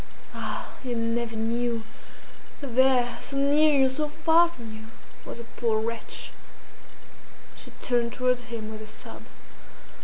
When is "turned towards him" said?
7.83-8.71